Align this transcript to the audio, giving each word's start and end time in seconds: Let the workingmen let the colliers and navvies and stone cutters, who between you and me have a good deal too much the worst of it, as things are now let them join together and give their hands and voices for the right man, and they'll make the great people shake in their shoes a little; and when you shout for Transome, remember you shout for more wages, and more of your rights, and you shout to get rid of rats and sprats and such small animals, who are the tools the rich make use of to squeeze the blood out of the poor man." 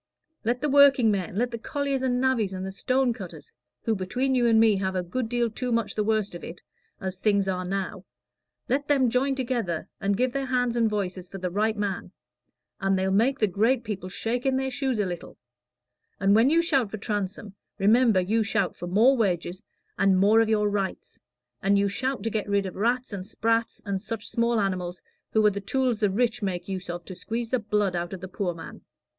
Let 0.43 0.61
the 0.61 0.67
workingmen 0.69 1.35
let 1.35 1.51
the 1.51 1.59
colliers 1.59 2.01
and 2.01 2.19
navvies 2.19 2.53
and 2.53 2.73
stone 2.73 3.13
cutters, 3.13 3.51
who 3.83 3.95
between 3.95 4.33
you 4.33 4.47
and 4.47 4.59
me 4.59 4.77
have 4.77 4.95
a 4.95 5.03
good 5.03 5.29
deal 5.29 5.47
too 5.47 5.71
much 5.71 5.93
the 5.93 6.03
worst 6.03 6.33
of 6.33 6.43
it, 6.43 6.63
as 6.99 7.19
things 7.19 7.47
are 7.47 7.63
now 7.63 8.03
let 8.67 8.87
them 8.87 9.11
join 9.11 9.35
together 9.35 9.87
and 9.99 10.17
give 10.17 10.33
their 10.33 10.47
hands 10.47 10.75
and 10.75 10.89
voices 10.89 11.29
for 11.29 11.37
the 11.37 11.51
right 11.51 11.77
man, 11.77 12.11
and 12.79 12.97
they'll 12.97 13.11
make 13.11 13.37
the 13.37 13.45
great 13.45 13.83
people 13.83 14.09
shake 14.09 14.43
in 14.43 14.57
their 14.57 14.71
shoes 14.71 14.97
a 14.97 15.05
little; 15.05 15.37
and 16.19 16.33
when 16.33 16.49
you 16.49 16.63
shout 16.63 16.89
for 16.89 16.97
Transome, 16.97 17.53
remember 17.77 18.19
you 18.19 18.41
shout 18.41 18.75
for 18.75 18.87
more 18.87 19.15
wages, 19.15 19.61
and 19.99 20.17
more 20.17 20.41
of 20.41 20.49
your 20.49 20.67
rights, 20.67 21.19
and 21.61 21.77
you 21.77 21.87
shout 21.87 22.23
to 22.23 22.31
get 22.31 22.49
rid 22.49 22.65
of 22.65 22.75
rats 22.75 23.13
and 23.13 23.27
sprats 23.27 23.79
and 23.85 24.01
such 24.01 24.27
small 24.29 24.59
animals, 24.59 24.99
who 25.33 25.45
are 25.45 25.51
the 25.51 25.61
tools 25.61 25.99
the 25.99 26.09
rich 26.09 26.41
make 26.41 26.67
use 26.67 26.89
of 26.89 27.05
to 27.05 27.13
squeeze 27.13 27.51
the 27.51 27.59
blood 27.59 27.95
out 27.95 28.13
of 28.13 28.19
the 28.21 28.27
poor 28.27 28.55
man." 28.55 28.81